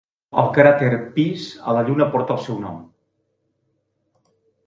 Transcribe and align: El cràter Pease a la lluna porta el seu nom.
El 0.43 0.47
cràter 0.53 0.87
Pease 1.17 1.59
a 1.67 1.75
la 1.79 1.83
lluna 1.89 2.09
porta 2.15 2.37
el 2.37 2.41
seu 2.47 2.59
nom. 2.65 2.79